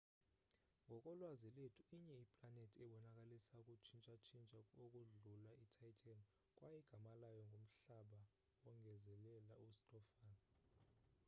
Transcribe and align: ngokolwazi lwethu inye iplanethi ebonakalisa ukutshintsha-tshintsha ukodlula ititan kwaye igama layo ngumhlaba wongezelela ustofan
ngokolwazi 0.85 1.47
lwethu 1.55 1.81
inye 1.97 2.15
iplanethi 2.25 2.77
ebonakalisa 2.85 3.53
ukutshintsha-tshintsha 3.61 4.55
ukodlula 4.63 5.51
ititan 5.65 6.19
kwaye 6.55 6.77
igama 6.83 7.11
layo 7.21 7.43
ngumhlaba 7.49 8.19
wongezelela 8.63 9.53
ustofan 9.67 10.35